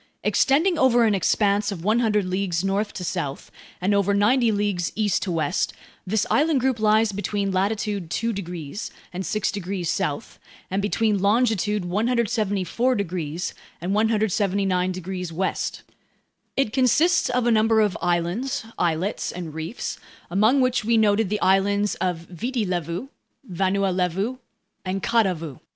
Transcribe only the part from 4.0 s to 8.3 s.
90 leagues east to west, this island group lies between latitude